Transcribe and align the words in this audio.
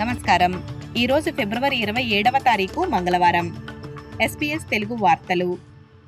నమస్కారం. 0.00 0.52
ఈరోజు 0.96 1.30
ఫిబ్రవరి 1.30 1.76
ఇరవై 1.76 2.02
ఏడవ 2.02 2.32
తారీఖు 2.38 2.80
మంగళవారం. 2.80 3.56
ఎస్పీఎస్ 4.22 4.70
తెలుగు 4.70 4.94
వార్తలు. 4.94 5.58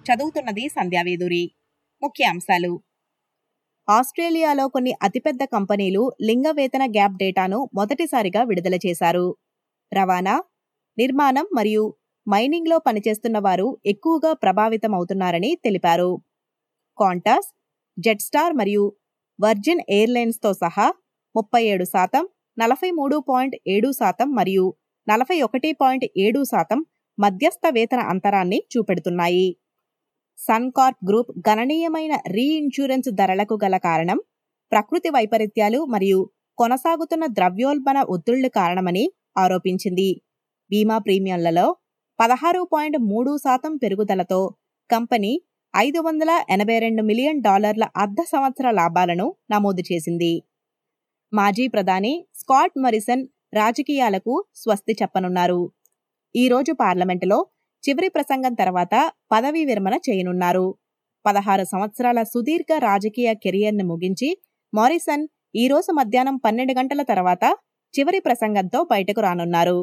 చదువుతున్నది 0.09 0.69
సంధ్యావేదూరి 0.69 1.51
ముఖ్యాంశాలు. 2.03 2.81
ఆస్ట్రేలియాలో 3.91 4.69
కొన్ని 4.69 4.95
అతిపెద్ద 5.03 5.45
కంపెనీలు 5.45 6.13
లింగ 6.23 6.51
వేతన 6.51 6.91
గ్యాప్ 6.91 7.13
డేటాను 7.13 7.71
మొదటిసారిగా 7.75 8.43
విడుదల 8.43 8.75
చేశారు. 8.75 9.37
రవాణా 9.93 10.43
నిర్మాణం 10.99 11.47
మరియు 11.55 11.95
మైనింగ్లో 12.29 12.79
పనిచేస్తున్న 12.79 13.39
వారు 13.39 13.79
ఎక్కువగా 13.87 14.33
ప్రభావితమవుతున్నారని 14.33 15.59
తెలిపారు. 15.65 16.23
కాంటాస్ 16.99 17.55
జెట్స్టార్ 17.99 18.53
మరియు 18.53 18.97
వర్జిన్ 19.41 19.81
ఎయిర్లైన్స్తో 19.89 20.53
సహా 20.53 20.93
ముప్పై 21.37 21.65
ఏడు 21.65 21.85
శాతం 21.85 22.29
నలభై 22.59 22.91
మూడు 22.91 23.17
పాయింట్ 23.29 23.55
ఏడు 23.75 23.89
శాతం 23.93 24.29
మరియు 24.39 24.65
నలభై 25.07 25.37
ఒకటి 25.47 25.71
పాయింట్ 25.73 26.05
ఏడు 26.25 26.41
శాతం 26.45 26.81
మధ్యస్థ 27.19 27.65
వేతన 27.77 28.01
అంతరాన్ని 28.13 28.59
చూపెడుతున్నాయి. 28.73 29.49
సన్కార్ప్ 30.39 31.01
గ్రూప్ 31.09 31.31
గణనీయమైన 31.49 32.15
రీఇన్సూరెన్స్ 32.37 33.11
ధరలకు 33.21 33.57
గల 33.65 33.77
కారణం 33.89 34.19
ప్రకృతి 34.73 35.09
వైపరీత్యాలు 35.11 35.81
మరియు 35.95 36.21
కొనసాగుతున్న 36.59 37.25
ద్రవ్యోల్బణ 37.39 37.99
ఒత్తిళ్ళు 38.15 38.49
కారణమని 38.59 39.05
ఆరోపించింది. 39.39 40.11
బీమా 40.71 40.97
ప్రీమియంలలో 40.99 41.67
పదహారు 42.19 42.63
పాయింట్ 42.73 42.99
మూడు 43.11 43.33
శాతం 43.37 43.73
పెరుగుదలతో 43.77 44.41
కంపెనీ 44.91 45.33
ఐదు 45.75 46.01
వందల 46.01 46.31
ఎనభై 46.55 46.79
రెండు 46.79 47.03
మిలియన్ 47.03 47.39
డాలర్ల 47.41 47.85
అర్ధ 47.97 48.21
సంవత్సర 48.33 48.67
లాభాలను 48.81 49.27
నమోదు 49.51 49.83
చేసింది. 49.91 50.33
మాజీ 51.33 51.65
ప్రధాని 51.69 52.13
స్కాట్ 52.41 52.75
మరిసన్ 52.85 53.23
రాజకీయాలకు 53.55 54.35
స్వస్తి 54.55 54.93
చెప్పనున్నారు. 55.03 55.61
ఈ 56.35 56.49
రోజు 56.49 56.73
పార్లమెంటులో 56.73 57.39
చివరి 57.85 58.09
ప్రసంగం 58.09 58.55
తర్వాత 58.55 58.95
పదవీ 59.33 59.63
విరమణ 59.65 59.95
చేయనున్నారు. 60.07 60.67
పదహారు 61.25 61.65
సంవత్సరాల 61.65 62.21
సుదీర్ఘ 62.23 62.73
రాజకీయ 62.79 63.31
కెరియర్ను 63.45 63.85
ముగించి 63.85 64.29
మారిసన్ 64.73 65.25
ఈ 65.55 65.65
రోజు 65.69 65.91
మధ్యాహ్నం 65.93 66.37
పన్నెండు 66.37 66.75
గంటల 66.79 67.03
తర్వాత 67.03 67.45
చివరి 67.95 68.21
ప్రసంగంతో 68.21 68.79
బయటకు 68.85 69.21
రానున్నారు. 69.21 69.79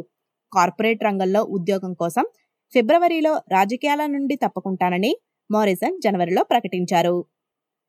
కార్పొరేట్ 0.52 1.02
రంగంలో 1.04 1.42
ఉద్యోగం 1.58 1.92
కోసం 1.94 2.26
ఫిబ్రవరిలో 2.74 3.34
రాజకీయాల 3.52 4.04
నుండి 4.06 4.36
తప్పుకుంటానని 4.36 5.12
మారిసన్ 5.50 5.96
జనవరిలో 6.02 6.42
ప్రకటించారు. 6.44 7.16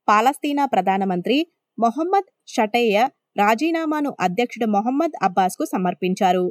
పాలస్తీనా 0.08 0.64
ప్రధానమంత్రి 0.66 1.38
మొహమ్మద్ 1.78 2.28
షటయ్య 2.46 2.96
రాజీనామాను 3.36 4.10
అధ్యక్షుడు 4.20 4.66
మొహమ్మద్ 4.66 5.16
అబ్బాస్కు 5.22 5.64
సమర్పించారు. 5.64 6.44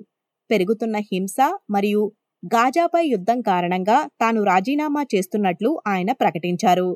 పెరుగుతున్న 0.49 0.97
హింస 1.09 1.37
మరియు 1.69 2.01
గాజాపై 2.43 3.03
యుద్ధం 3.07 3.39
కారణంగా 3.41 3.97
తాను 4.21 4.39
రాజీనామా 4.43 5.01
చేస్తున్నట్లు 5.13 5.69
ఆయన 5.87 6.11
ప్రకటించారు. 6.11 6.89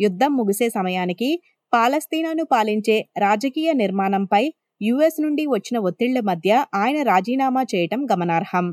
యుద్ధం 0.00 0.32
ముగిసే 0.36 0.68
సమయానికి 0.68 1.28
పాలస్తీనాను 1.72 2.44
పాలించే 2.44 2.96
రాజకీయ 3.18 3.70
నిర్మాణంపై 3.72 4.42
యుఎస్ 4.80 5.18
నుండి 5.20 5.44
వచ్చిన 5.46 5.78
ఒత్తిళ్ళ 5.78 6.18
మధ్య 6.20 6.50
ఆయన 6.74 6.98
రాజీనామా 7.02 7.62
చేయటం 7.74 8.00
గమనార్హం. 8.12 8.66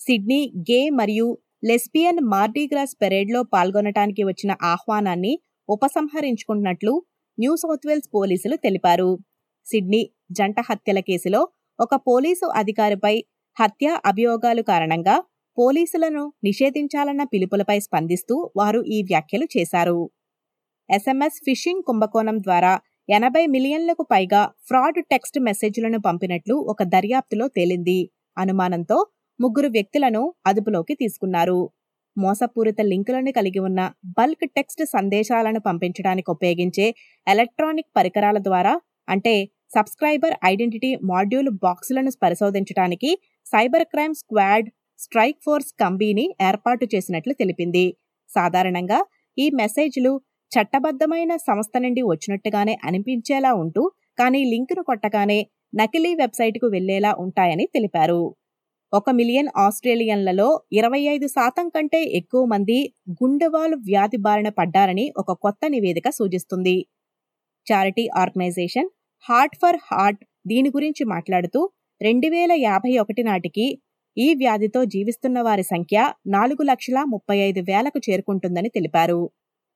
సిడ్నీ 0.00 0.40
గే 0.70 0.80
మరియు 0.90 1.28
లెస్బియన్ 1.64 2.20
మార్డీగ్రాస్ 2.32 2.94
పెరేడ్లో 3.02 3.42
పాల్గొనటానికి 3.54 4.22
వచ్చిన 4.24 4.52
ఆహ్వానాన్ని 4.64 5.32
ఉపసంహరించుకున్నట్లు 5.68 6.92
న్యూ 7.38 7.52
సౌత్ 7.56 7.86
వేల్స్ 7.86 8.08
పోలీసులు 8.14 8.56
తెలిపారు. 8.56 9.10
సిడ్నీ 9.70 10.02
జంట 10.38 10.58
హత్యల 10.68 11.00
కేసులో 11.08 11.40
ఒక 11.78 11.94
పోలీసు 12.08 12.46
అధికారిపై 12.60 13.14
హత్య 13.56 13.88
అభియోగాలు 14.04 14.62
కారణంగా 14.62 15.16
పోలీసులను 15.58 16.22
నిషేధించాలన్న 16.44 17.22
పిలుపులపై 17.32 17.78
స్పందిస్తూ 17.86 18.34
వారు 18.56 18.80
ఈ 18.96 18.98
వ్యాఖ్యలు 19.02 19.46
చేశారు. 19.56 19.98
ఎస్ఎంఎస్ 20.88 21.38
ఫిషింగ్ 21.46 21.82
కుంభకోణం 21.88 22.36
ద్వారా 22.46 22.72
ఎనభై 23.08 23.42
మిలియన్లకు 23.46 24.04
పైగా 24.12 24.42
ఫ్రాడ్ 24.68 24.98
టెక్స్ట్ 25.12 25.38
మెసేజ్లను 25.38 25.98
పంపినట్లు 25.98 26.54
ఒక 26.72 26.82
దర్యాప్తులో 26.94 27.46
తేలింది. 27.48 28.00
అనుమానంతో 28.36 28.98
ముగ్గురు 29.40 29.68
వ్యక్తులను 29.76 30.22
అదుపులోకి 30.46 30.94
తీసుకున్నారు. 30.94 31.60
మోసపూరిత 32.16 32.80
లింకులను 32.92 33.32
కలిగి 33.38 33.60
ఉన్న 33.68 33.80
బల్క్ 34.18 34.44
టెక్స్ట్ 34.56 34.82
సందేశాలను 34.96 35.60
పంపించడానికి 35.60 36.28
ఉపయోగించే 36.36 36.86
ఎలక్ట్రానిక్ 37.26 37.90
పరికరాల 37.98 38.38
ద్వారా 38.48 38.72
అంటే 39.08 39.34
సబ్స్క్రైబర్ 39.70 40.34
ఐడెంటిటీ 40.50 40.90
మాడ్యూల్ 41.10 41.50
బాక్సులను 41.64 42.12
పరిశోధించడానికి 42.22 43.10
cyber 43.46 43.86
crime 43.92 44.16
squad 44.22 44.68
strike 44.98 45.40
force 45.44 45.70
కంబీని 45.80 46.24
ఏర్పాటు 46.48 46.84
చేసినట్లు 46.94 47.32
తెలిపింది. 47.32 47.86
సాధారణంగా 48.30 48.98
ఈ 49.36 49.46
మెసేజ్లు 49.60 50.12
చట్టబద్ధమైన 50.52 51.32
సంస్థ 51.48 51.74
నుండి 51.78 52.02
వచ్చినట్టుగానే 52.02 52.74
అనిపించేలా 52.88 53.50
ఉంటూ 53.62 53.82
కానీ 54.18 54.40
లింకును 54.52 54.82
కొట్టగానే 54.82 55.38
నకిలీ 55.80 56.12
వెబ్సైట్కు 56.14 56.66
వెళ్ళేలా 56.66 57.10
ఉంటాయని 57.24 57.64
తెలిపారు. 57.74 58.22
ఒక 58.92 59.10
మిలియన్ 59.10 59.50
ఆస్ట్రేలియన్లలో 59.56 60.46
ఇరవై 60.78 61.00
ఐదు 61.14 61.26
శాతం 61.28 61.66
కంటే 61.68 62.00
ఎక్కువ 62.18 62.42
మంది 62.44 62.78
గుండెవాలు 63.20 63.76
వ్యాధి 63.88 64.18
బారిన 64.26 64.50
పడ్డారని 64.58 65.04
ఒక 65.16 65.30
కొత్త 65.44 65.60
నివేదిక 65.66 66.08
సూచిస్తుంది. 66.10 66.76
Charity 67.66 68.04
organisation 68.22 68.88
Heart 69.24 69.56
for 69.62 69.78
Heart 69.88 70.20
దీని 70.46 70.68
గురించి 70.76 71.02
మాట్లాడుతూ 71.14 71.60
రెండు 72.00 72.28
వేల 72.28 72.52
యాభై 72.60 72.92
ఒకటి 73.02 73.22
నాటికి 73.22 73.66
ఈ 74.16 74.26
వ్యాధితో 74.34 74.80
జీవిస్తున్న 74.84 75.38
వారి 75.40 75.64
సంఖ్య 75.72 75.96
నాలుగు 76.26 76.62
లక్షల 76.62 76.98
ముప్పై 77.12 77.36
ఐదు 77.48 77.60
వేలకు 77.68 77.98
చేరుకుంటుందని 78.06 78.70
తెలిపారు. 78.76 79.20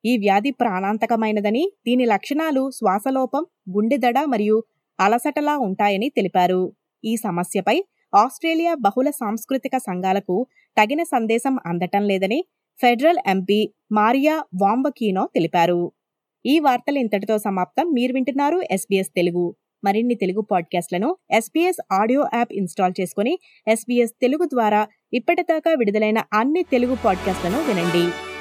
ఈ 0.05 0.13
వ్యాధి 0.17 0.53
ప్రాణాంతకమైనదని 0.61 1.65
దీని 1.87 2.05
లక్షణాలు 2.05 2.63
శ్వాసలోపం 2.79 3.45
గుండెదడ 3.77 4.19
మరియు 4.35 4.57
అలసటలా 4.99 5.55
ఉంటాయని 5.67 6.09
తెలిపారు. 6.09 6.63
ఈ 7.05 7.15
సమస్యపై 7.27 7.77
ఆస్ట్రేలియా 8.13 8.73
బహుళ 8.87 9.09
సాంస్కృతిక 9.21 9.75
సంఘాలకు 9.89 10.37
తగిన 10.77 11.03
సందేశం 11.15 11.55
అందటం 11.71 12.05
లేదని 12.11 12.41
ఫెడరల్ 12.79 13.21
ఎంపీ 13.27 13.61
మారియా 13.93 14.37
వాంబకీనో 14.63 15.25
తెలిపారు. 15.35 15.83
ఈ 16.47 16.59
వార్తలు 16.59 16.99
ఇంతటితో 16.99 17.39
సమాప్తం. 17.39 17.91
మీరు 17.93 18.13
వింటున్నారు 18.13 18.63
ఎస్బీఎస్ 18.71 19.09
తెలుగు. 19.09 19.55
మరిన్ని 19.85 20.15
తెలుగు 20.15 20.41
పాడ్కాస్ట్లను 20.41 21.17
ఎస్బీఎస్ 21.31 21.95
ఆడియో 21.95 22.25
యాప్ 22.35 22.53
ఇన్స్టాల్ 22.53 22.93
చేసుకుని 23.01 23.39
ఎస్బీఎస్ 23.69 24.13
తెలుగు 24.23 24.45
ద్వారా 24.45 24.89
ఇప్పటిదాకా 25.13 25.71
విడుదలైన 25.71 26.23
అన్ని 26.33 26.63
తెలుగు 26.63 26.97
పాడ్కాస్ట్లను 27.05 27.59
వినండి. 27.59 28.32